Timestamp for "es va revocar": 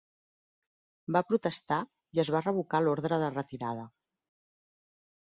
2.23-2.81